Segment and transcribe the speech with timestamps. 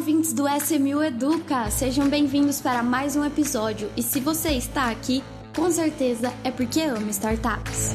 [0.00, 1.68] ouvintes do SMU Educa!
[1.68, 3.90] Sejam bem-vindos para mais um episódio.
[3.94, 5.22] E se você está aqui,
[5.54, 7.94] com certeza é porque ama startups.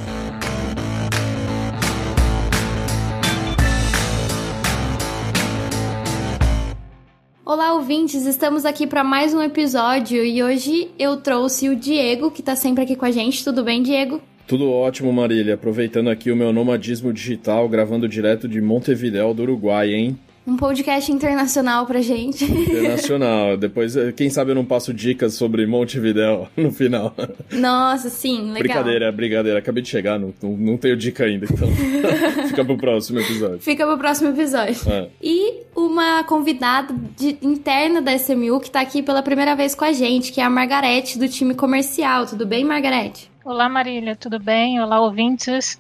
[7.44, 8.28] Olá, ouvintes!
[8.28, 12.84] Estamos aqui para mais um episódio e hoje eu trouxe o Diego, que está sempre
[12.84, 13.44] aqui com a gente.
[13.44, 14.22] Tudo bem, Diego?
[14.46, 15.56] Tudo ótimo, Marília.
[15.56, 20.20] Aproveitando aqui o meu nomadismo digital, gravando direto de Montevidéu, do Uruguai, hein?
[20.48, 22.46] Um podcast internacional pra gente.
[22.46, 23.58] Internacional.
[23.58, 27.16] Depois, eh, quem sabe eu não passo dicas sobre Montevidéu no final.
[27.52, 28.60] Nossa, sim, legal.
[28.60, 29.60] Brincadeira, brincadeira.
[29.60, 31.68] Acabei de chegar, não, não, não tenho dica ainda, então
[32.48, 33.60] fica pro próximo episódio.
[33.60, 34.76] Fica pro próximo episódio.
[34.88, 35.08] É.
[35.20, 39.94] E uma convidada de, interna da SMU que tá aqui pela primeira vez com a
[39.94, 42.28] gente, que é a Margarete, do time comercial.
[42.28, 43.32] Tudo bem, Margarete?
[43.44, 44.80] Olá, Marília, tudo bem?
[44.80, 45.80] Olá, ouvintes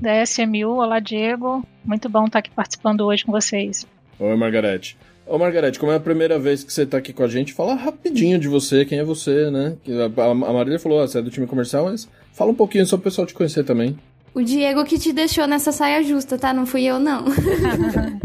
[0.00, 0.78] da SMU.
[0.78, 1.62] Olá, Diego.
[1.90, 3.84] Muito bom estar aqui participando hoje com vocês.
[4.16, 4.96] Oi, Margarete.
[5.26, 7.74] Ô, Margarete, como é a primeira vez que você está aqui com a gente, fala
[7.74, 9.76] rapidinho de você, quem é você, né?
[10.16, 13.00] A, Marília falou, ah, você é do time comercial, mas fala um pouquinho só para
[13.00, 13.98] o pessoal te conhecer também.
[14.32, 16.52] O Diego que te deixou nessa saia justa, tá?
[16.52, 17.24] Não fui eu, não.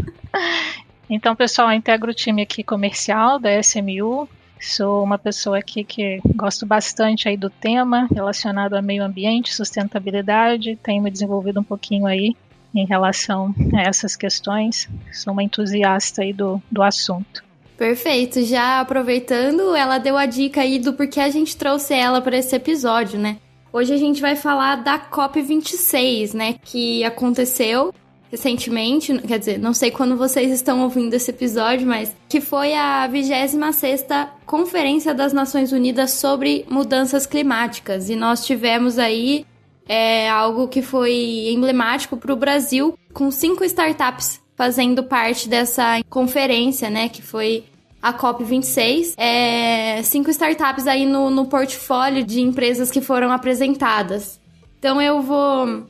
[1.10, 4.28] então, pessoal, eu integro o time aqui comercial da SMU.
[4.60, 10.78] Sou uma pessoa aqui que gosto bastante aí do tema relacionado a meio ambiente, sustentabilidade,
[10.84, 12.36] tenho me desenvolvido um pouquinho aí
[12.78, 14.88] em relação a essas questões.
[15.12, 17.44] Sou uma entusiasta aí do, do assunto.
[17.76, 18.42] Perfeito.
[18.42, 22.54] Já aproveitando, ela deu a dica aí do porquê a gente trouxe ela para esse
[22.56, 23.36] episódio, né?
[23.72, 27.92] Hoje a gente vai falar da COP26, né, que aconteceu
[28.30, 33.08] recentemente, quer dizer, não sei quando vocês estão ouvindo esse episódio, mas que foi a
[33.08, 38.10] 26ª Conferência das Nações Unidas sobre Mudanças Climáticas.
[38.10, 39.46] E nós tivemos aí
[39.88, 46.88] é, algo que foi emblemático para o Brasil, com cinco startups fazendo parte dessa conferência,
[46.88, 47.64] né, que foi
[48.02, 49.14] a COP26.
[49.16, 54.40] É, cinco startups aí no, no portfólio de empresas que foram apresentadas.
[54.78, 55.86] Então eu vou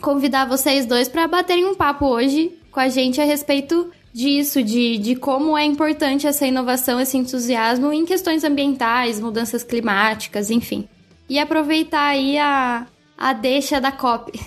[0.00, 4.98] convidar vocês dois para baterem um papo hoje com a gente a respeito disso, de,
[4.98, 10.88] de como é importante essa inovação, esse entusiasmo em questões ambientais, mudanças climáticas, enfim.
[11.28, 12.86] E aproveitar aí a,
[13.18, 14.40] a deixa da COP.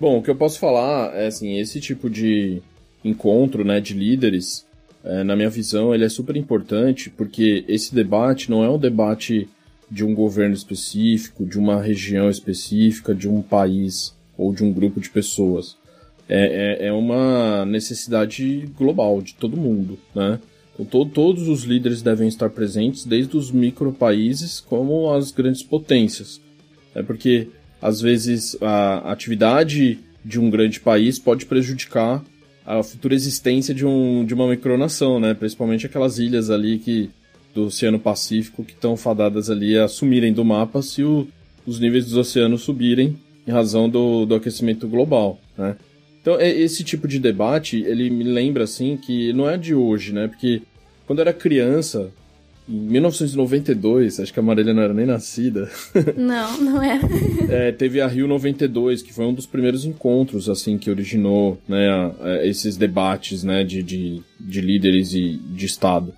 [0.00, 2.62] Bom, o que eu posso falar é assim, esse tipo de
[3.04, 4.64] encontro né, de líderes,
[5.02, 9.48] é, na minha visão, ele é super importante porque esse debate não é um debate
[9.90, 15.00] de um governo específico, de uma região específica, de um país ou de um grupo
[15.00, 15.76] de pessoas.
[16.28, 20.40] É, é, é uma necessidade global de todo mundo, né?
[20.74, 25.62] Então, to todos os líderes devem estar presentes, desde os micro países como as grandes
[25.62, 26.40] potências.
[26.94, 27.48] É porque,
[27.84, 32.24] às vezes, a atividade de um grande país pode prejudicar
[32.64, 35.34] a futura existência de, um, de uma micronação, né?
[35.34, 37.10] Principalmente aquelas ilhas ali que
[37.54, 41.28] do Oceano Pacífico que estão fadadas ali a sumirem do mapa se o,
[41.66, 45.76] os níveis dos oceanos subirem em razão do, do aquecimento global, né?
[46.22, 50.26] Então, esse tipo de debate, ele me lembra, assim, que não é de hoje, né?
[50.26, 50.62] Porque
[51.06, 52.10] quando eu era criança,
[52.68, 55.70] em 1992, acho que a Marília não era nem nascida.
[56.16, 57.00] Não, não era.
[57.48, 61.86] é, teve a Rio 92, que foi um dos primeiros encontros, assim, que originou, né,
[62.42, 66.12] esses debates, né, de, de, de líderes e de Estado.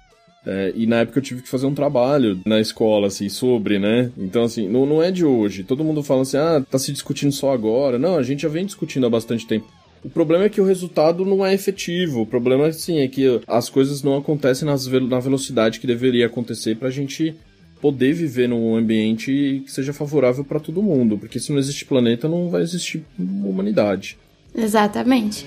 [0.46, 4.12] É, e na época eu tive que fazer um trabalho na escola, assim, sobre, né?
[4.16, 5.64] Então, assim, não, não é de hoje.
[5.64, 7.98] Todo mundo fala assim, ah, tá se discutindo só agora.
[7.98, 9.66] Não, a gente já vem discutindo há bastante tempo.
[10.04, 12.22] O problema é que o resultado não é efetivo.
[12.22, 16.76] O problema, assim, é que as coisas não acontecem nas, na velocidade que deveria acontecer
[16.76, 17.34] pra gente
[17.80, 21.18] poder viver num ambiente que seja favorável para todo mundo.
[21.18, 24.16] Porque se não existe planeta, não vai existir humanidade.
[24.54, 25.44] Exatamente.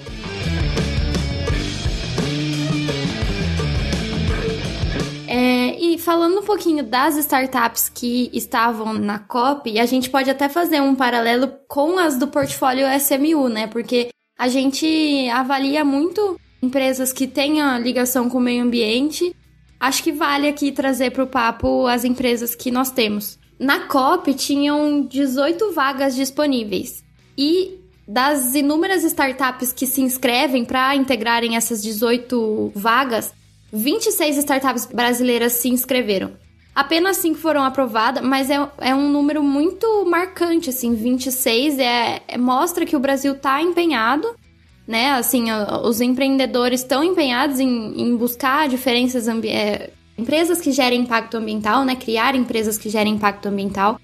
[6.09, 10.95] falando um pouquinho das startups que estavam na COP, a gente pode até fazer um
[10.95, 13.67] paralelo com as do portfólio SMU, né?
[13.67, 14.09] Porque
[14.39, 19.35] a gente avalia muito empresas que tenham ligação com o meio ambiente.
[19.77, 23.37] Acho que vale aqui trazer para o papo as empresas que nós temos.
[23.59, 27.03] Na COP tinham 18 vagas disponíveis.
[27.37, 33.33] E das inúmeras startups que se inscrevem para integrarem essas 18 vagas,
[33.73, 36.31] 26 startups brasileiras se inscreveram.
[36.79, 42.37] Apenas 5 foram aprovadas, mas é, é um número muito marcante, assim, 26 é, é
[42.37, 44.33] mostra que o Brasil está empenhado,
[44.87, 45.11] né?
[45.11, 45.47] Assim,
[45.83, 51.97] os empreendedores estão empenhados em, em buscar diferenças é, empresas que gerem impacto ambiental, né?
[51.97, 53.99] Criar empresas que gerem impacto ambiental.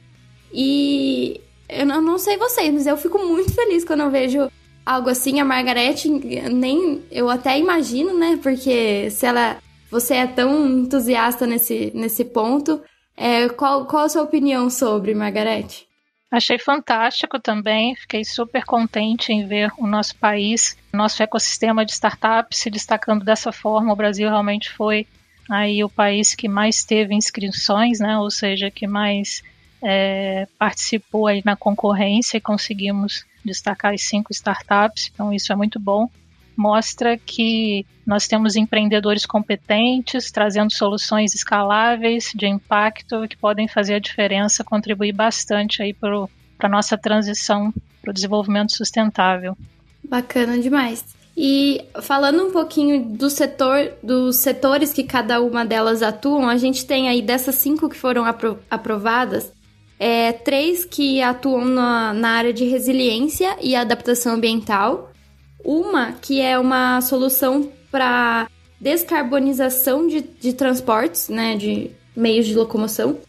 [0.54, 1.40] E
[1.70, 4.52] eu não, não sei vocês, mas eu fico muito feliz quando eu vejo
[4.86, 5.40] algo assim.
[5.40, 8.38] A Margarete, nem eu até imagino, né?
[8.44, 9.64] Porque se ela
[9.96, 12.84] você é tão entusiasta nesse, nesse ponto.
[13.16, 15.88] É, qual, qual a sua opinião sobre, Margarete?
[16.30, 22.60] Achei fantástico também, fiquei super contente em ver o nosso país, nosso ecossistema de startups
[22.60, 23.94] se destacando dessa forma.
[23.94, 25.08] O Brasil realmente foi
[25.50, 28.18] aí o país que mais teve inscrições, né?
[28.18, 29.42] Ou seja, que mais
[29.82, 35.10] é, participou aí na concorrência e conseguimos destacar as cinco startups.
[35.14, 36.10] Então isso é muito bom
[36.56, 44.00] mostra que nós temos empreendedores competentes, trazendo soluções escaláveis, de impacto, que podem fazer a
[44.00, 46.28] diferença, contribuir bastante aí para
[46.60, 49.58] a nossa transição para o desenvolvimento sustentável.
[50.04, 51.04] Bacana demais.
[51.36, 56.86] E falando um pouquinho do setor, dos setores que cada uma delas atuam, a gente
[56.86, 59.52] tem aí dessas cinco que foram apro aprovadas,
[60.00, 65.12] é, três que atuam na, na área de resiliência e adaptação ambiental,
[65.66, 68.48] uma que é uma solução para
[68.80, 73.20] descarbonização de, de transportes, né, de meios de locomoção,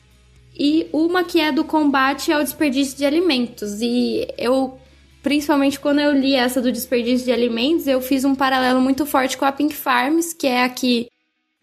[0.58, 3.80] e uma que é do combate ao desperdício de alimentos.
[3.80, 4.78] E eu,
[5.22, 9.36] principalmente quando eu li essa do desperdício de alimentos, eu fiz um paralelo muito forte
[9.36, 11.08] com a Pink Farms, que é aqui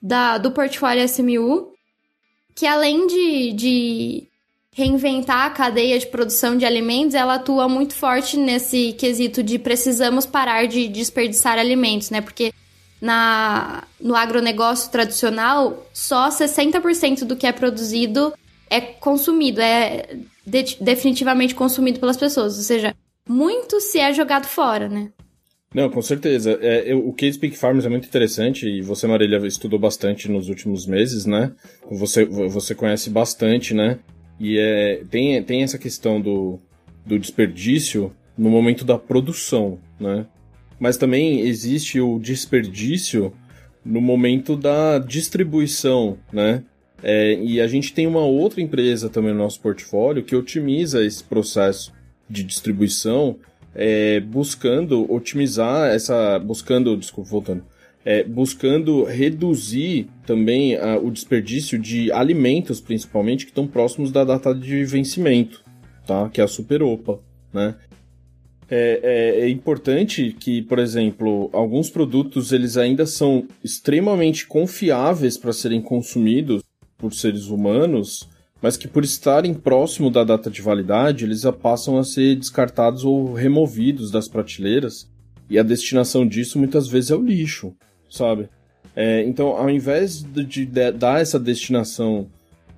[0.01, 1.71] da, do portfólio SMU,
[2.55, 4.27] que além de, de
[4.73, 10.25] reinventar a cadeia de produção de alimentos, ela atua muito forte nesse quesito de precisamos
[10.25, 12.21] parar de desperdiçar alimentos, né?
[12.21, 12.51] Porque
[12.99, 18.33] na, no agronegócio tradicional, só 60% do que é produzido
[18.69, 22.57] é consumido, é de, definitivamente consumido pelas pessoas.
[22.57, 22.95] Ou seja,
[23.29, 25.11] muito se é jogado fora, né?
[25.73, 26.57] Não, com certeza.
[26.61, 30.49] É, eu, o Case Peak Farms é muito interessante e você, Marília, estudou bastante nos
[30.49, 31.51] últimos meses, né?
[31.89, 33.99] Você, você conhece bastante, né?
[34.39, 36.59] E é, tem, tem essa questão do,
[37.05, 40.25] do desperdício no momento da produção, né?
[40.79, 43.31] Mas também existe o desperdício
[43.85, 46.63] no momento da distribuição, né?
[47.01, 51.21] É, e a gente tem uma outra empresa também no nosso portfólio que otimiza esse
[51.23, 51.93] processo
[52.29, 53.37] de distribuição,
[53.75, 57.63] é, buscando otimizar essa, buscando, desculpa, voltando,
[58.05, 64.53] é, buscando reduzir também a, o desperdício de alimentos, principalmente, que estão próximos da data
[64.53, 65.63] de vencimento,
[66.05, 66.29] tá?
[66.29, 67.19] Que é a superopa,
[67.53, 67.75] né?
[68.69, 75.53] É, é, é, importante que, por exemplo, alguns produtos eles ainda são extremamente confiáveis para
[75.53, 76.63] serem consumidos
[76.97, 78.27] por seres humanos,
[78.61, 83.03] mas que por estarem próximo da data de validade, eles já passam a ser descartados
[83.03, 85.11] ou removidos das prateleiras,
[85.49, 87.75] e a destinação disso muitas vezes é o lixo
[88.13, 88.47] sabe?
[88.95, 92.27] É, então, ao invés de, de, de, dar essa destinação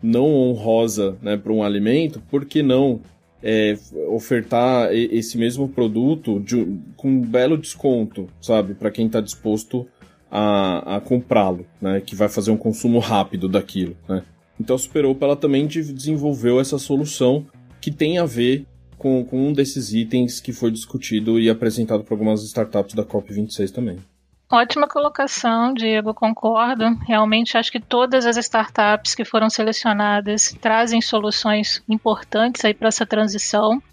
[0.01, 3.01] não honrosa né, para um alimento, por que não
[3.43, 3.77] é,
[4.07, 8.73] ofertar esse mesmo produto de, com um belo desconto, sabe?
[8.75, 9.85] Para quem está disposto
[10.31, 12.01] a, a comprá-lo, né?
[12.01, 14.23] Que vai fazer um consumo rápido daquilo, né?
[14.57, 17.45] Então a Superopa ela também desenvolveu essa solução
[17.81, 18.65] que tem a ver
[18.97, 23.69] com, com um desses itens que foi discutido e apresentado por algumas startups da COP26
[23.69, 23.97] também.
[24.55, 26.85] Ótima colocação, Diego, concordo.
[27.05, 33.05] Realmente acho que todas as startups que foram selecionadas trazem soluções importantes aí para essa
[33.05, 33.83] transição.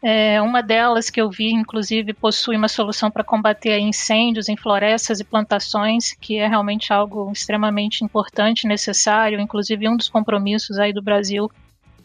[0.00, 5.18] É, uma delas que eu vi, inclusive, possui uma solução para combater incêndios em florestas
[5.18, 9.40] e plantações, que é realmente algo extremamente importante, necessário.
[9.40, 11.50] Inclusive, um dos compromissos aí do Brasil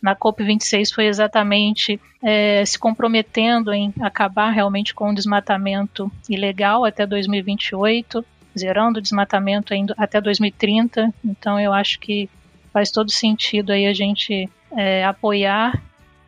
[0.01, 7.05] na COP26 foi exatamente é, se comprometendo em acabar realmente com o desmatamento ilegal até
[7.05, 8.23] 2028,
[8.57, 11.13] zerando o desmatamento ainda até 2030.
[11.23, 12.29] Então eu acho que
[12.71, 15.81] faz todo sentido aí a gente é, apoiar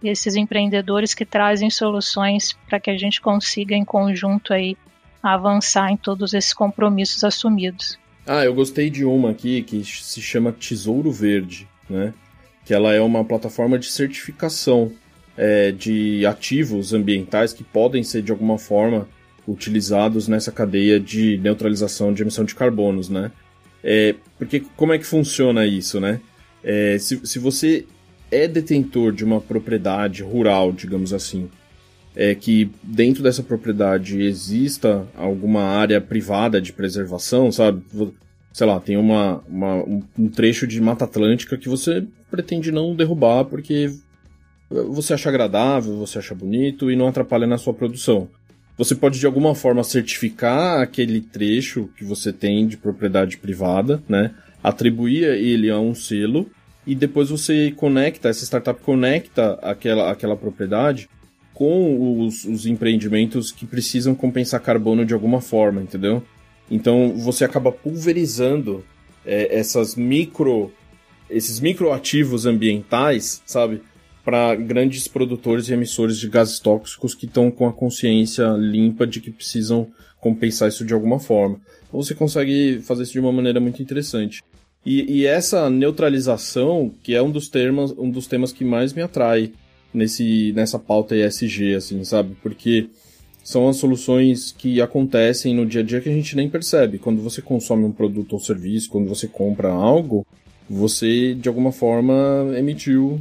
[0.03, 4.77] esses empreendedores que trazem soluções para que a gente consiga em conjunto aí
[5.21, 7.99] avançar em todos esses compromissos assumidos.
[8.25, 12.13] Ah, eu gostei de uma aqui que se chama Tesouro Verde, né?
[12.69, 14.91] Que ela é uma plataforma de certificação
[15.35, 19.09] é, de ativos ambientais que podem ser de alguma forma
[19.47, 23.31] utilizados nessa cadeia de neutralização de emissão de carbonos, né?
[23.83, 26.21] É, porque como é que funciona isso, né?
[26.63, 27.87] É, se, se você
[28.29, 31.49] é detentor de uma propriedade rural, digamos assim,
[32.15, 37.81] é que dentro dessa propriedade exista alguma área privada de preservação, sabe?
[38.59, 39.75] Sei lá, tem uma, uma,
[40.17, 43.89] um trecho de Mata Atlântica que você pretende não derrubar porque
[44.69, 48.27] você acha agradável, você acha bonito e não atrapalha na sua produção.
[48.77, 54.31] Você pode de alguma forma certificar aquele trecho que você tem de propriedade privada, né?
[54.61, 56.45] Atribuir ele a um selo
[56.85, 61.09] e depois você conecta, essa startup conecta aquela, aquela propriedade
[61.53, 66.21] com os, os empreendimentos que precisam compensar carbono de alguma forma, entendeu?
[66.69, 68.83] Então você acaba pulverizando
[69.25, 70.71] é, essas micro,
[71.29, 73.81] esses microativos ambientais, sabe?
[74.23, 79.19] Para grandes produtores e emissores de gases tóxicos que estão com a consciência limpa de
[79.19, 79.87] que precisam
[80.19, 81.59] compensar isso de alguma forma.
[81.87, 84.43] Então você consegue fazer isso de uma maneira muito interessante.
[84.85, 89.01] E, e, essa neutralização, que é um dos, termos, um dos temas que mais me
[89.01, 89.51] atrai
[89.93, 92.35] nesse, nessa pauta ESG, assim, sabe?
[92.41, 92.89] Porque
[93.43, 96.99] são as soluções que acontecem no dia a dia que a gente nem percebe.
[96.99, 100.25] Quando você consome um produto ou serviço, quando você compra algo,
[100.69, 103.19] você, de alguma forma, emitiu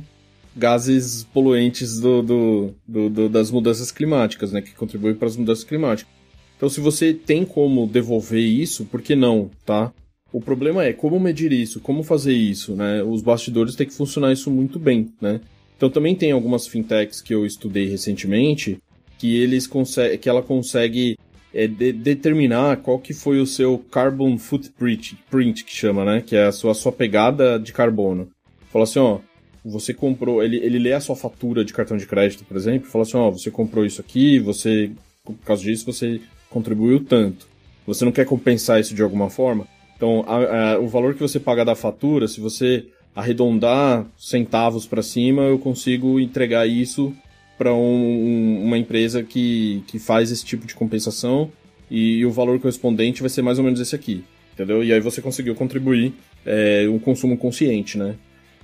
[0.55, 4.61] gases poluentes do, do, do, do das mudanças climáticas, né?
[4.61, 6.13] Que contribuem para as mudanças climáticas.
[6.57, 9.93] Então, se você tem como devolver isso, por que não, tá?
[10.33, 13.03] O problema é como medir isso, como fazer isso, né?
[13.03, 15.41] Os bastidores têm que funcionar isso muito bem, né?
[15.77, 18.79] Então também tem algumas fintechs que eu estudei recentemente
[19.19, 21.19] que eles conseguem, que ela consegue
[21.53, 26.23] é, de, determinar qual que foi o seu carbon footprint, print que chama, né?
[26.25, 28.29] Que é a sua, a sua pegada de carbono.
[28.71, 29.19] Fala assim, ó,
[29.65, 33.03] você comprou, ele, ele lê a sua fatura de cartão de crédito, por exemplo, fala
[33.03, 34.91] assim, ó, você comprou isso aqui, você,
[35.25, 37.47] por causa disso, você contribuiu tanto.
[37.87, 39.67] Você não quer compensar isso de alguma forma?
[39.97, 45.03] Então, a, a, o valor que você paga da fatura, se você arredondar centavos para
[45.03, 47.13] cima, eu consigo entregar isso
[47.59, 51.51] para um, uma empresa que, que faz esse tipo de compensação
[51.91, 54.25] e, e, o valor correspondente vai ser mais ou menos esse aqui,
[54.55, 54.85] entendeu?
[54.85, 56.15] E aí você conseguiu contribuir
[56.47, 58.15] é, um consumo consciente, né?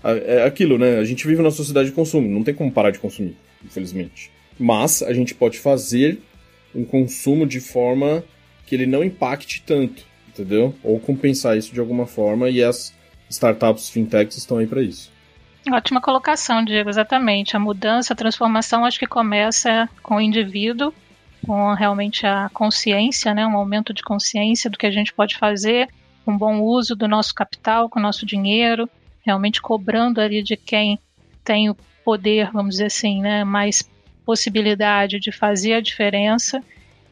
[0.03, 0.99] É aquilo, né?
[0.99, 4.31] A gente vive numa sociedade de consumo, não tem como parar de consumir, infelizmente.
[4.59, 6.19] Mas a gente pode fazer
[6.75, 8.23] um consumo de forma
[8.67, 10.75] que ele não impacte tanto entendeu?
[10.83, 12.93] Ou compensar isso de alguma forma e as
[13.31, 15.11] startups fintechs estão aí para isso.
[15.73, 17.57] Ótima colocação, Diego, exatamente.
[17.57, 20.93] A mudança, a transformação acho que começa com o indivíduo,
[21.47, 25.89] com realmente a consciência, né, um aumento de consciência do que a gente pode fazer,
[26.27, 28.89] um bom uso do nosso capital, com o nosso dinheiro,
[29.25, 30.99] realmente cobrando ali de quem
[31.43, 33.83] tem o poder, vamos dizer assim, né, mais
[34.25, 36.63] possibilidade de fazer a diferença.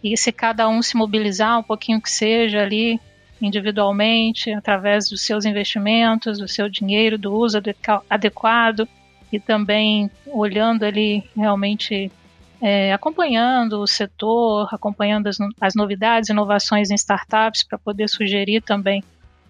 [0.03, 3.01] E se cada um se mobilizar um pouquinho que seja ali,
[3.43, 7.61] individualmente, através dos seus investimentos, do seu dinheiro, do uso
[8.09, 8.89] adequado
[9.33, 12.11] e também olhando ali realmente
[12.61, 19.03] é, acompanhando o setor, acompanhando as, as novidades, inovações em startups para poder sugerir também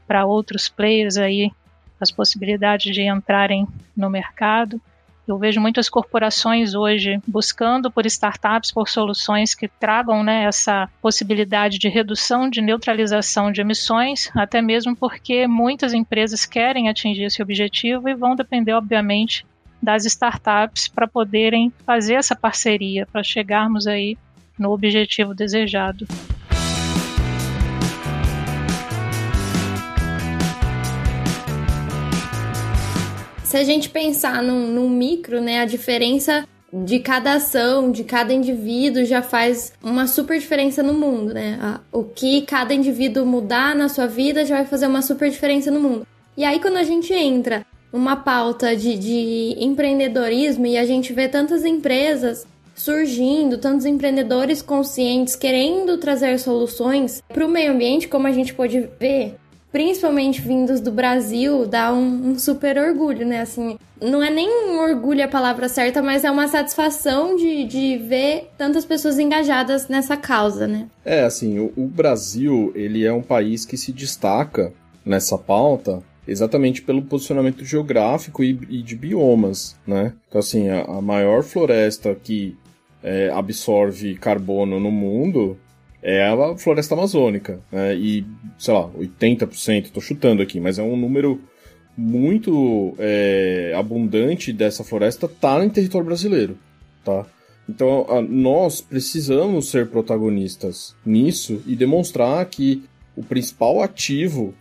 [0.07, 1.51] para outros players aí
[2.01, 4.81] as possibilidades de entrarem no mercado.
[5.27, 11.79] Eu vejo muitas corporações hoje buscando por startups, por soluções que tragam né, essa possibilidade
[11.79, 18.09] de redução, de neutralização de emissões, até mesmo porque muitas empresas querem atingir esse objetivo
[18.09, 19.47] e vão depender, obviamente,
[19.81, 24.17] das startups para poderem fazer essa parceria, para chegarmos aí
[24.59, 26.07] no objetivo desejado.
[33.53, 38.33] Se a gente pensar num, num micro, né, a diferença de cada ação, de cada
[38.33, 41.79] indivíduo já faz uma super diferença no mundo, né?
[41.93, 45.79] O que cada indivíduo mudar na sua vida já vai fazer uma super diferença no
[45.79, 46.07] mundo.
[46.35, 51.29] E aí, quando a gente entra numa pauta de, de empreendedorismo e a gente vê
[51.29, 58.33] tantas empresas surgindo, tantos empreendedores conscientes querendo trazer soluções para o meio ambiente, como a
[58.33, 59.37] gente pode ver
[59.73, 63.41] principalmente vindos do Brasil, dá um, um, super orgulho, né?
[63.41, 67.97] Assim, não é nem um orgulho a palavra certa, mas é uma satisfação de, de
[67.97, 70.89] ver tantas pessoas engajadas nessa causa, né?
[71.05, 74.73] É, assim, o, o Brasil, ele é um país que se destaca
[75.05, 80.13] nessa pauta exatamente pelo posicionamento geográfico e, e de biomas, né?
[80.29, 82.57] Então, assim, a, a maior floresta que
[83.03, 85.59] é, absorve carbono no mundo
[86.03, 87.61] é a floresta amazônica.
[87.71, 87.95] Né?
[87.95, 88.27] E,
[88.59, 91.41] sei lá, 80%, estou chutando aqui, mas é um número
[91.97, 96.59] muito é, abundante dessa floresta tá em território brasileiro,
[97.05, 97.27] tá?
[97.69, 102.83] Então, a, nós precisamos ser protagonistas nisso e demonstrar que
[103.15, 104.55] o principal ativo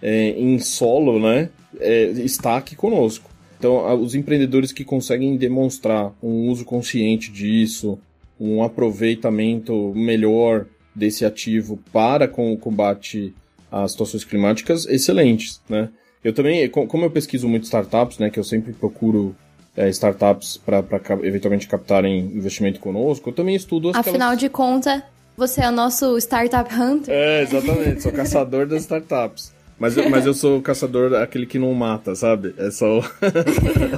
[0.00, 1.48] é, em solo, né,
[1.80, 3.30] é, está aqui conosco.
[3.58, 7.98] Então, a, os empreendedores que conseguem demonstrar um uso consciente disso,
[8.38, 13.34] um aproveitamento melhor desse ativo para com o combate
[13.70, 15.88] às situações climáticas excelentes, né?
[16.22, 19.36] Eu também, como eu pesquiso muito startups, né, que eu sempre procuro
[19.76, 20.82] é, startups para
[21.22, 24.40] eventualmente captarem investimento conosco, eu também estudo as Afinal elas...
[24.40, 25.02] de contas,
[25.36, 27.14] você é o nosso startup hunter.
[27.14, 29.53] É, exatamente, sou caçador das startups.
[29.78, 32.54] Mas, eu, mas eu sou o caçador, aquele que não mata, sabe?
[32.56, 33.02] É só o.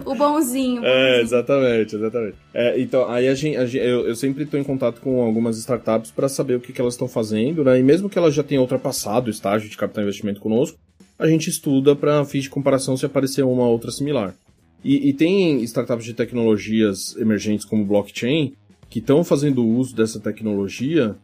[0.10, 0.82] o bonzinho.
[0.84, 2.36] É, exatamente, exatamente.
[2.54, 5.58] É, então, aí a gente, a gente eu, eu, sempre estou em contato com algumas
[5.58, 7.78] startups para saber o que, que elas estão fazendo, né?
[7.78, 10.78] E mesmo que elas já tenham ultrapassado o estágio de capital investimento conosco,
[11.18, 14.34] a gente estuda para fins de comparação se aparecer uma outra similar.
[14.82, 18.54] E, e tem startups de tecnologias emergentes como blockchain
[18.88, 21.16] que estão fazendo uso dessa tecnologia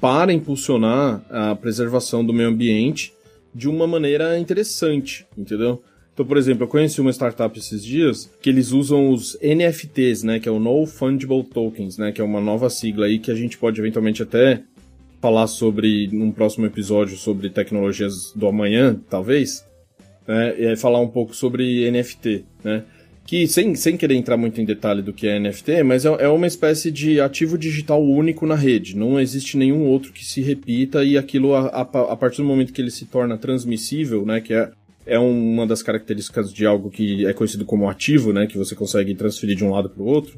[0.00, 3.12] para impulsionar a preservação do meio ambiente
[3.54, 5.82] de uma maneira interessante, entendeu?
[6.12, 10.38] Então, por exemplo, eu conheci uma startup esses dias que eles usam os NFTs, né,
[10.38, 13.34] que é o No Fungible Tokens, né, que é uma nova sigla aí que a
[13.34, 14.62] gente pode eventualmente até
[15.20, 19.64] falar sobre num próximo episódio sobre tecnologias do amanhã, talvez,
[20.26, 22.84] né, e falar um pouco sobre NFT, né?
[23.30, 26.28] Que sem, sem querer entrar muito em detalhe do que é NFT, mas é, é
[26.28, 28.96] uma espécie de ativo digital único na rede.
[28.96, 32.72] Não existe nenhum outro que se repita e aquilo, a, a, a partir do momento
[32.72, 34.72] que ele se torna transmissível, né, que é,
[35.06, 39.14] é uma das características de algo que é conhecido como ativo, né, que você consegue
[39.14, 40.36] transferir de um lado para o outro,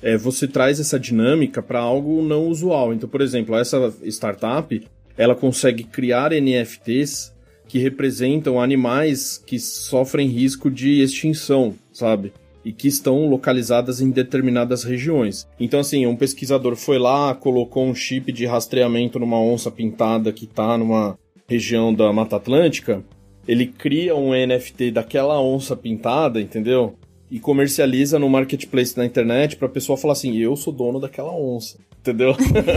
[0.00, 2.94] é, você traz essa dinâmica para algo não usual.
[2.94, 4.82] Então, por exemplo, essa startup,
[5.14, 7.34] ela consegue criar NFTs
[7.70, 12.32] que representam animais que sofrem risco de extinção, sabe?
[12.64, 15.46] E que estão localizadas em determinadas regiões.
[15.58, 20.44] Então, assim, um pesquisador foi lá, colocou um chip de rastreamento numa onça pintada que
[20.44, 23.02] está numa região da Mata Atlântica.
[23.48, 26.94] Ele cria um NFT daquela onça pintada, entendeu?
[27.30, 31.32] E comercializa no marketplace da internet para a pessoa falar assim: eu sou dono daquela
[31.32, 32.34] onça, entendeu?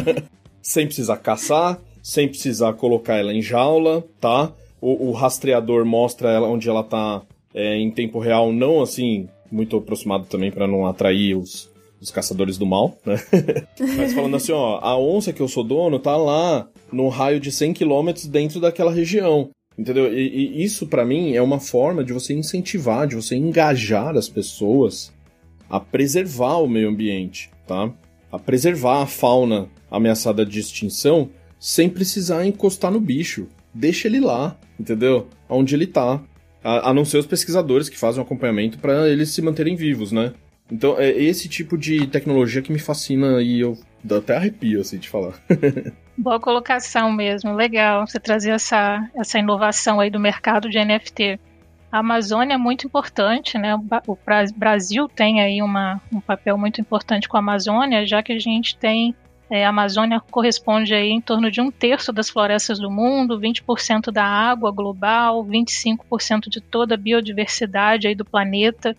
[0.62, 4.54] sem precisar caçar, sem precisar colocar ela em jaula, tá?
[4.84, 7.22] o, o rastreador mostra ela onde ela tá
[7.54, 11.70] é, em tempo real, não assim, muito aproximado também para não atrair os,
[12.02, 13.22] os caçadores do mal, né?
[13.98, 17.52] Mas falando assim, ó, a onça que eu sou dono tá lá no raio de
[17.52, 19.50] 100 km dentro daquela região.
[19.78, 20.14] Entendeu?
[20.14, 24.30] E, e isso para mim é uma forma de você incentivar, de você engajar as
[24.30, 25.12] pessoas
[25.70, 27.92] a preservar o meio ambiente, tá?
[28.32, 31.30] A preservar a fauna ameaçada de extinção
[31.60, 35.28] sem precisar encostar no bicho deixa ele lá, entendeu?
[35.50, 36.22] Onde ele tá.
[36.64, 40.12] A, a não ser os pesquisadores que fazem um acompanhamento para eles se manterem vivos,
[40.12, 40.34] né?
[40.72, 43.78] Então é esse tipo de tecnologia que me fascina e eu
[44.10, 45.34] até arrepio, assim, de falar.
[46.18, 51.40] Boa colocação mesmo, legal você trazer essa, essa inovação aí do mercado de NFT.
[51.92, 53.76] A Amazônia é muito importante, né?
[54.08, 54.18] O
[54.56, 58.76] Brasil tem aí uma, um papel muito importante com a Amazônia, já que a gente
[58.78, 59.16] tem
[59.50, 64.12] é, a Amazônia corresponde aí em torno de um terço das florestas do mundo, 20%
[64.12, 68.96] da água global, 25% de toda a biodiversidade aí do planeta.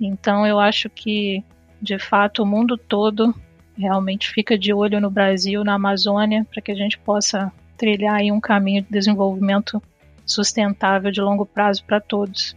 [0.00, 1.44] Então eu acho que,
[1.80, 3.34] de fato, o mundo todo
[3.76, 8.30] realmente fica de olho no Brasil, na Amazônia, para que a gente possa trilhar aí
[8.30, 9.82] um caminho de desenvolvimento
[10.24, 12.54] sustentável de longo prazo para todos.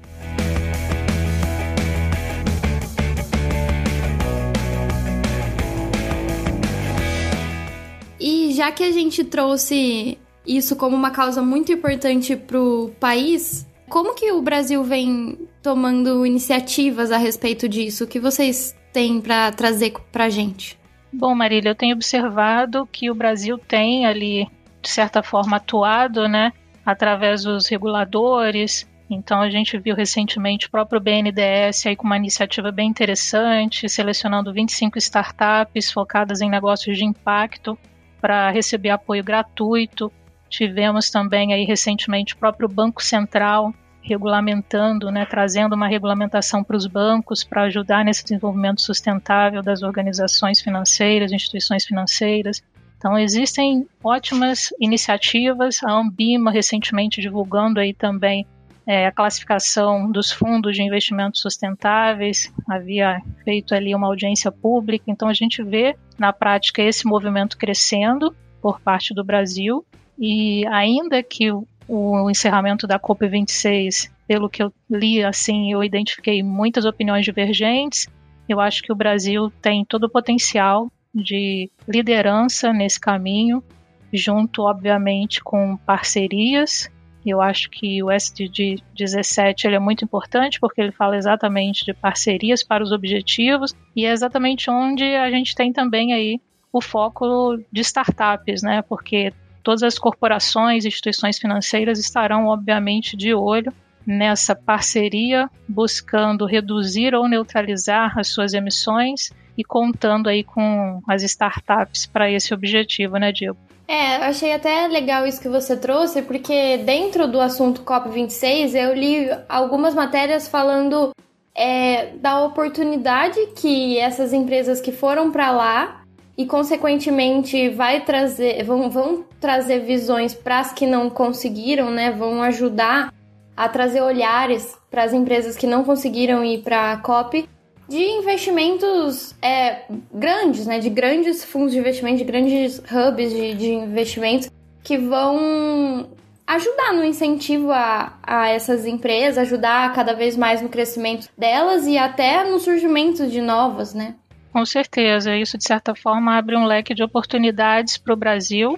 [8.54, 14.16] Já que a gente trouxe isso como uma causa muito importante para o país, como
[14.16, 18.04] que o Brasil vem tomando iniciativas a respeito disso?
[18.04, 20.80] O que vocês têm para trazer para a gente?
[21.12, 24.48] Bom, Marília, eu tenho observado que o Brasil tem ali,
[24.82, 26.52] de certa forma, atuado, né,
[26.86, 28.88] através dos reguladores.
[29.10, 34.52] Então, a gente viu recentemente o próprio BNDES aí com uma iniciativa bem interessante, selecionando
[34.52, 37.78] 25 startups focadas em negócios de impacto
[38.24, 40.10] para receber apoio gratuito.
[40.50, 46.88] Tivemos também aí recentemente o próprio Banco Central regulamentando, né, trazendo uma regulamentação para os
[46.88, 52.64] bancos para ajudar nesse desenvolvimento sustentável das organizações financeiras, instituições financeiras.
[52.98, 55.84] Então existem ótimas iniciativas.
[55.84, 58.48] A Ambima recentemente divulgando aí também
[58.86, 65.28] é, a classificação dos fundos de investimentos sustentáveis, havia feito ali uma audiência pública, então
[65.28, 69.86] a gente vê na prática esse movimento crescendo por parte do Brasil
[70.20, 76.44] e ainda que o, o encerramento da COP26, pelo que eu li, assim, eu identifiquei
[76.44, 78.08] muitas opiniões divergentes.
[78.48, 83.64] Eu acho que o Brasil tem todo o potencial de liderança nesse caminho,
[84.12, 86.90] junto, obviamente, com parcerias
[87.30, 91.94] eu acho que o SDG 17 ele é muito importante porque ele fala exatamente de
[91.94, 96.40] parcerias para os objetivos e é exatamente onde a gente tem também aí
[96.72, 98.82] o foco de startups, né?
[98.82, 99.32] Porque
[99.62, 103.72] todas as corporações e instituições financeiras estarão, obviamente, de olho
[104.06, 112.06] nessa parceria, buscando reduzir ou neutralizar as suas emissões e contando aí com as startups
[112.06, 113.58] para esse objetivo, né, Diego?
[113.88, 119.30] É, achei até legal isso que você trouxe, porque dentro do assunto COP26 eu li
[119.50, 121.12] algumas matérias falando
[121.54, 126.04] é, da oportunidade que essas empresas que foram para lá
[126.38, 132.12] e consequentemente vai trazer, vão, vão trazer visões para as que não conseguiram, né?
[132.12, 133.14] Vão ajudar
[133.56, 137.48] a trazer olhares para as empresas que não conseguiram ir para a COP
[137.88, 140.80] de investimentos é, grandes, né?
[140.80, 144.50] De grandes fundos de investimento, de grandes hubs de, de investimentos
[144.84, 146.10] que vão
[146.46, 151.98] ajudar no incentivo a, a essas empresas, ajudar cada vez mais no crescimento delas e
[151.98, 154.16] até no surgimento de novas, né?
[154.52, 158.78] Com certeza, isso de certa forma abre um leque de oportunidades para o Brasil,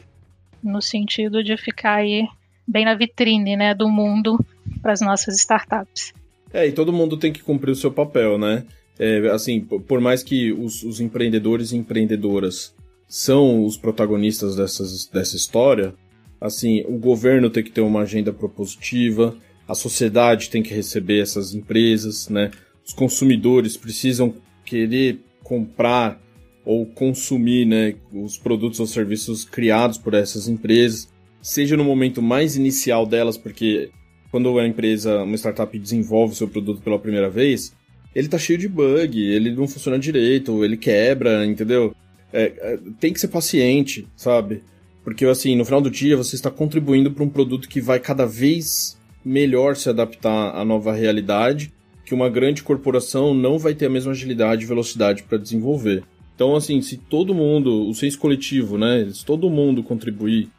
[0.63, 2.25] no sentido de ficar aí
[2.67, 4.39] bem na vitrine né, do mundo
[4.81, 6.13] para as nossas startups.
[6.53, 8.63] É, e todo mundo tem que cumprir o seu papel, né?
[8.97, 12.73] É, assim, por mais que os, os, empreendedores e empreendedoras
[13.09, 15.93] são os protagonistas dessas, dessa história,
[16.39, 19.35] assim, o governo tem que ter uma agenda propositiva,
[19.67, 22.51] a sociedade tem que receber essas empresas, né?
[22.85, 26.21] Os consumidores precisam querer comprar
[26.63, 31.07] ou consumir, né, os produtos ou serviços criados por essas empresas,
[31.41, 33.91] seja no momento mais inicial delas, porque
[34.31, 37.71] quando a empresa, uma startup desenvolve seu produto pela primeira vez,
[38.15, 41.93] ele tá cheio de bug, ele não funciona direito, ele quebra, entendeu?
[42.31, 44.63] É, é, tem que ser paciente, sabe?
[45.03, 48.25] Porque, assim, no final do dia você está contribuindo para um produto que vai cada
[48.25, 51.73] vez melhor se adaptar à nova realidade,
[52.05, 56.03] que uma grande corporação não vai ter a mesma agilidade e velocidade para desenvolver.
[56.33, 59.09] Então, assim, se todo mundo, o senso coletivo, né?
[59.11, 60.49] Se todo mundo contribuir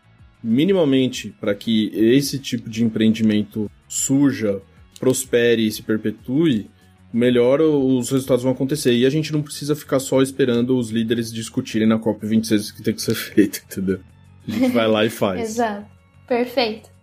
[0.42, 4.60] minimamente para que esse tipo de empreendimento surja,
[4.98, 6.66] prospere e se perpetue,
[7.12, 8.92] melhor os resultados vão acontecer.
[8.92, 12.82] E a gente não precisa ficar só esperando os líderes discutirem na COP26 o que
[12.82, 14.00] tem que ser feito, entendeu?
[14.46, 15.40] A gente vai lá e faz.
[15.40, 15.86] Exato.
[16.26, 16.96] Perfeito.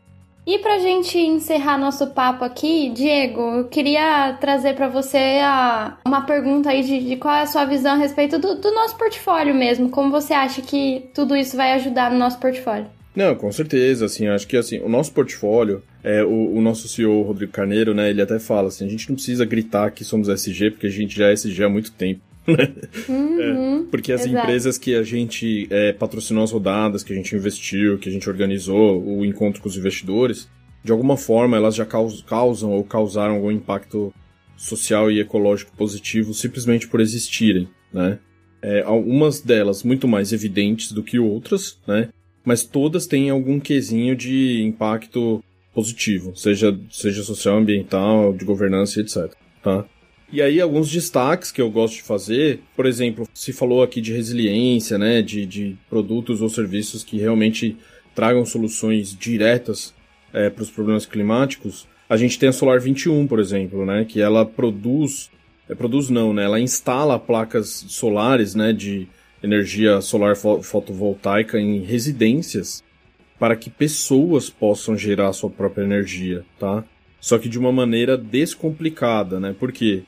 [0.45, 6.25] E pra gente encerrar nosso papo aqui, Diego, eu queria trazer para você a, uma
[6.25, 9.55] pergunta aí de, de, qual é a sua visão a respeito do, do nosso portfólio
[9.55, 9.89] mesmo.
[9.89, 12.87] Como você acha que tudo isso vai ajudar no nosso portfólio?
[13.15, 17.21] Não, com certeza, assim, acho que assim, o nosso portfólio, é, o, o, nosso CEO,
[17.21, 20.71] Rodrigo Carneiro, né, ele até fala assim, a gente não precisa gritar que somos SG,
[20.71, 22.21] porque a gente já é SG há muito tempo.
[22.45, 22.73] Né?
[23.07, 24.37] Uhum, é, porque as exato.
[24.37, 28.29] empresas que a gente é, patrocinou as rodadas, que a gente investiu, que a gente
[28.29, 30.49] organizou o encontro com os investidores,
[30.83, 34.13] de alguma forma elas já causam ou causaram algum impacto
[34.57, 38.19] social e ecológico positivo simplesmente por existirem, né?
[38.61, 42.09] É, algumas delas muito mais evidentes do que outras, né?
[42.45, 49.33] Mas todas têm algum quesinho de impacto positivo, seja, seja social, ambiental, de governança, etc.
[49.61, 49.85] Tá?
[50.31, 54.11] E aí, alguns destaques que eu gosto de fazer, por exemplo, se falou aqui de
[54.11, 57.77] resiliência, né, de, de produtos ou serviços que realmente
[58.15, 59.93] tragam soluções diretas
[60.33, 61.87] é, para os problemas climáticos.
[62.09, 65.29] A gente tem a Solar 21, por exemplo, né, que ela produz,
[65.69, 69.07] é, produz não, né, ela instala placas solares, né, de
[69.43, 72.81] energia solar fotovoltaica em residências
[73.37, 76.83] para que pessoas possam gerar sua própria energia, tá?
[77.19, 79.53] Só que de uma maneira descomplicada, né?
[79.59, 80.03] Porque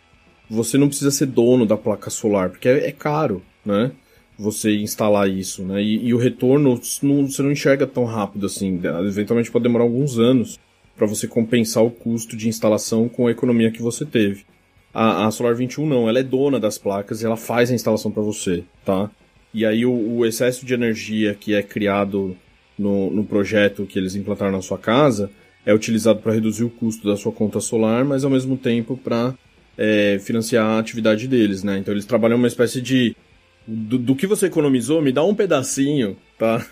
[0.50, 3.92] você não precisa ser dono da placa solar, porque é, é caro, né?
[4.38, 5.82] Você instalar isso, né?
[5.82, 8.80] E, e o retorno não, você não enxerga tão rápido assim.
[9.08, 10.60] Eventualmente pode demorar alguns anos
[10.96, 14.46] para você compensar o custo de instalação com a economia que você teve.
[14.94, 18.12] A, a Solar 21 não, ela é dona das placas e ela faz a instalação
[18.12, 19.12] para você, tá?
[19.56, 22.36] E aí o, o, excesso de energia que é criado
[22.78, 25.32] no, no projeto que eles implantaram na sua casa
[25.66, 29.34] é utilizado para reduzir o custo da sua conta solar, mas ao mesmo tempo para
[29.78, 31.78] é, financiar a atividade deles, né?
[31.78, 33.16] Então eles trabalham uma espécie de
[33.66, 36.64] do, do que você economizou, me dá um pedacinho, tá?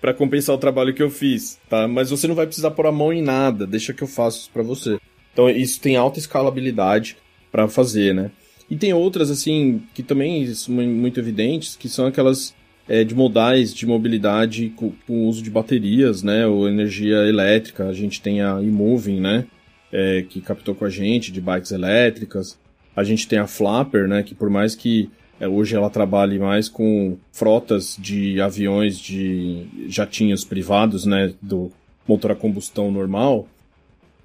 [0.00, 1.86] para compensar o trabalho que eu fiz, tá?
[1.86, 4.50] Mas você não vai precisar pôr a mão em nada, deixa que eu faço isso
[4.50, 4.98] para você.
[5.34, 7.18] Então isso tem alta escalabilidade
[7.52, 8.30] para fazer, né?
[8.70, 12.54] E tem outras, assim, que também são muito evidentes, que são aquelas
[12.88, 16.46] é, de modais de mobilidade com, com uso de baterias, né?
[16.46, 17.88] Ou energia elétrica.
[17.88, 19.46] A gente tem a eMoving, né?
[19.92, 22.58] É, que captou com a gente, de bikes elétricas.
[22.96, 24.22] A gente tem a Flapper, né?
[24.22, 30.44] Que por mais que é, hoje ela trabalhe mais com frotas de aviões de jatinhos
[30.44, 31.32] privados, né?
[31.40, 31.70] Do
[32.06, 33.48] motor a combustão normal,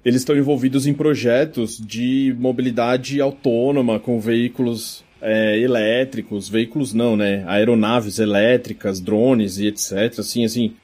[0.04, 7.44] eles estão envolvidos em projetos de mobilidade autônoma com veículos é, elétricos, veículos não, né?
[7.46, 10.18] Aeronaves elétricas, drones e etc.
[10.18, 10.74] Assim, assim,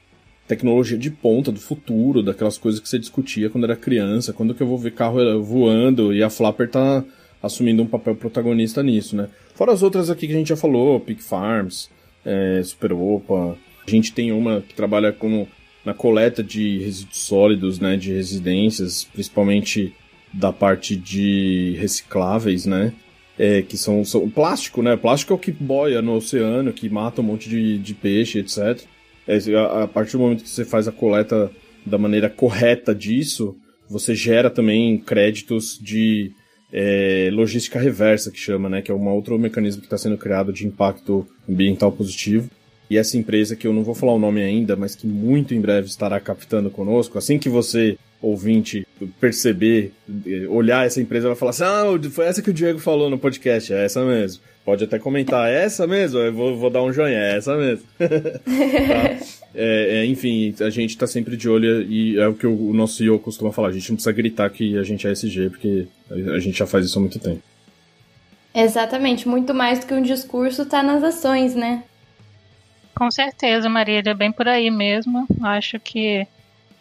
[0.47, 4.33] tecnologia de ponta do futuro, daquelas coisas que você discutia quando era criança.
[4.33, 7.03] Quando que eu vou ver carro voando e a Flapper tá
[7.41, 9.29] assumindo um papel protagonista nisso, né?
[9.55, 11.89] Fora as outras aqui que a gente já falou, Peak Farms,
[12.23, 13.57] é, Super Opa.
[13.87, 15.47] A gente tem uma que trabalha com
[15.87, 19.93] na coleta de resíduos sólidos, né, de residências, principalmente
[20.33, 22.91] da parte de recicláveis, né,
[23.39, 27.21] é, que são, são plástico, né, plástico é o que boia no oceano, que mata
[27.21, 28.81] um monte de, de peixe, etc.
[29.25, 31.49] É, a, a partir do momento que você faz a coleta
[31.85, 33.55] da maneira correta disso,
[33.89, 36.33] você gera também créditos de
[36.69, 38.81] é, logística reversa, que chama, né?
[38.81, 42.49] Que é um outro mecanismo que está sendo criado de impacto ambiental positivo.
[42.89, 45.59] E essa empresa, que eu não vou falar o nome ainda, mas que muito em
[45.59, 48.87] breve estará captando conosco, assim que você, ouvinte,
[49.19, 49.91] perceber,
[50.25, 53.19] é, olhar essa empresa, vai falar assim: ah, foi essa que o Diego falou no
[53.19, 54.41] podcast, é essa mesmo.
[54.63, 56.19] Pode até comentar, é essa mesmo?
[56.19, 57.85] Eu vou, vou dar um joinha, é essa mesmo.
[57.97, 58.05] tá?
[59.55, 62.73] é, é, enfim, a gente tá sempre de olho e é o que o, o
[62.73, 63.69] nosso CEO costuma falar.
[63.69, 66.85] A gente não precisa gritar que a gente é SG, porque a gente já faz
[66.85, 67.41] isso há muito tempo.
[68.53, 71.83] Exatamente, muito mais do que um discurso tá nas ações, né?
[72.97, 75.27] Com certeza, Marília, bem por aí mesmo.
[75.43, 76.27] Acho que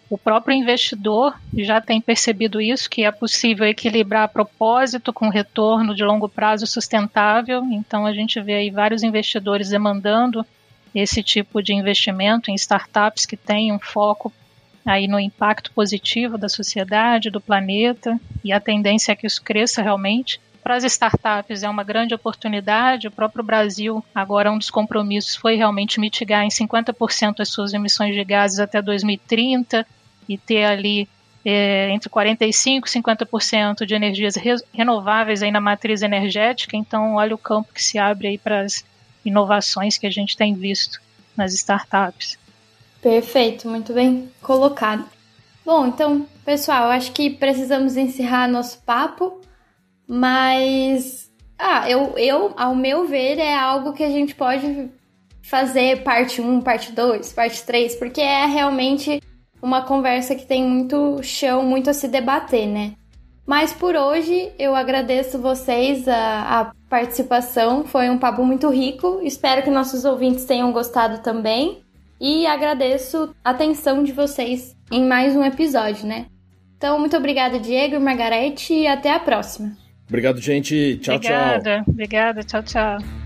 [0.09, 6.02] o próprio investidor já tem percebido isso, que é possível equilibrar propósito com retorno de
[6.02, 7.62] longo prazo sustentável.
[7.70, 10.46] Então a gente vê aí vários investidores demandando
[10.94, 14.33] esse tipo de investimento em startups que têm um foco
[14.87, 19.83] aí no impacto positivo da sociedade, do planeta, e a tendência é que isso cresça
[19.83, 20.40] realmente.
[20.66, 23.07] Para as startups é uma grande oportunidade.
[23.07, 28.16] O próprio Brasil, agora, um dos compromissos foi realmente mitigar em 50% as suas emissões
[28.16, 29.87] de gases até 2030
[30.29, 31.09] e ter ali
[31.44, 36.76] é, entre 45% e 50% de energias re renováveis aí na matriz energética.
[36.76, 38.85] Então, olha o campo que se abre aí para as
[39.24, 41.00] inovações que a gente tem visto
[41.37, 42.37] nas startups.
[43.00, 45.05] Perfeito, muito bem colocado.
[45.64, 49.45] Bom, então, pessoal, acho que precisamos encerrar nosso papo,
[50.07, 54.90] mas ah, eu, eu, ao meu ver, é algo que a gente pode
[55.42, 59.23] fazer parte 1, parte 2, parte 3, porque é realmente
[59.62, 62.92] uma conversa que tem muito chão, muito a se debater, né?
[63.47, 69.21] Mas por hoje eu agradeço vocês a, a, participação, foi um papo muito rico.
[69.23, 71.83] Espero que nossos ouvintes tenham gostado também.
[72.21, 76.27] E agradeço a atenção de vocês em mais um episódio, né?
[76.77, 79.86] Então, muito obrigada, Diego e Margarete, e até a próxima.
[80.09, 80.99] Obrigado, gente.
[80.99, 81.59] Tchau, obrigada, tchau.
[81.59, 82.42] Obrigada, obrigada.
[82.45, 83.26] Tchau, tchau.